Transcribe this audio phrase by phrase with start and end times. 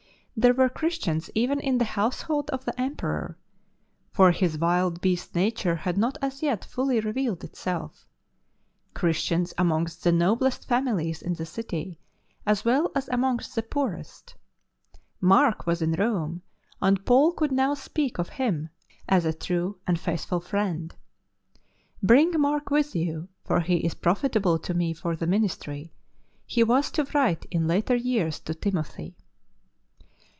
[0.37, 3.37] There were Christians even in the household of the Emperor—
[4.13, 8.07] for his wild beast nature had not as yet fully revealed itself—
[8.95, 11.99] Christians amongst the noblest families in the city
[12.43, 14.33] as well as amongst the poorest.
[15.19, 16.41] Mark was in Rome,
[16.81, 18.69] and Paul could now speak of him
[19.07, 20.95] as a true and faithful friend."
[22.01, 25.93] Bring Mark with you, for he is profitable to me for the, ministry,"
[26.47, 29.15] he was to write in later years to Timothy.